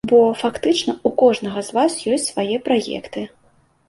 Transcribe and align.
Бо, 0.09 0.19
фактычна, 0.43 0.95
у 1.09 1.11
кожнага 1.21 1.63
з 1.67 1.75
вас 1.77 1.97
ёсць 2.13 2.25
свае 2.31 2.57
праекты. 2.71 3.23